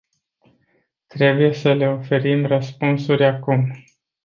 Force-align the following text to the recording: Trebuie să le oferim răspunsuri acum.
Trebuie 1.07 1.53
să 1.53 1.73
le 1.73 1.87
oferim 1.87 2.45
răspunsuri 2.45 3.25
acum. 3.25 3.67